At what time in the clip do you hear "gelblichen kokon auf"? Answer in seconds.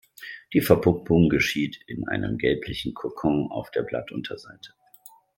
2.39-3.69